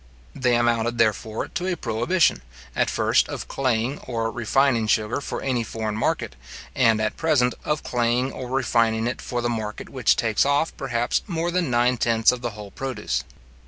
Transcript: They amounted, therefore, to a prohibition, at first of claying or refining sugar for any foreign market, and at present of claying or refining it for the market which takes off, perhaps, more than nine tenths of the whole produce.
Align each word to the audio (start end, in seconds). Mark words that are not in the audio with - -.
They 0.33 0.55
amounted, 0.55 0.97
therefore, 0.97 1.47
to 1.49 1.67
a 1.67 1.77
prohibition, 1.77 2.41
at 2.75 2.89
first 2.89 3.29
of 3.29 3.47
claying 3.47 3.99
or 3.99 4.31
refining 4.31 4.87
sugar 4.87 5.21
for 5.21 5.43
any 5.43 5.63
foreign 5.63 5.95
market, 5.95 6.35
and 6.73 6.99
at 6.99 7.17
present 7.17 7.53
of 7.63 7.83
claying 7.83 8.31
or 8.31 8.49
refining 8.49 9.05
it 9.05 9.21
for 9.21 9.41
the 9.43 9.47
market 9.47 9.89
which 9.89 10.15
takes 10.15 10.43
off, 10.43 10.75
perhaps, 10.75 11.21
more 11.27 11.51
than 11.51 11.69
nine 11.69 11.97
tenths 11.97 12.31
of 12.31 12.41
the 12.41 12.49
whole 12.57 12.71
produce. 12.71 13.23